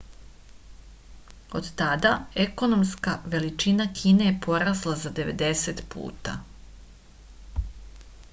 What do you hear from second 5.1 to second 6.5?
90 puta